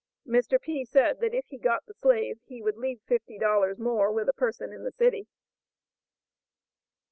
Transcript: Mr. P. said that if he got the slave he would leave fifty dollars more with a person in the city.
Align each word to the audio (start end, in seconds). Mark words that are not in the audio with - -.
Mr. 0.27 0.59
P. 0.59 0.83
said 0.83 1.19
that 1.19 1.35
if 1.35 1.45
he 1.49 1.59
got 1.59 1.85
the 1.85 1.93
slave 1.93 2.39
he 2.47 2.59
would 2.59 2.75
leave 2.75 2.99
fifty 3.07 3.37
dollars 3.37 3.77
more 3.77 4.11
with 4.11 4.27
a 4.27 4.33
person 4.33 4.73
in 4.73 4.83
the 4.83 4.91
city. 4.93 5.27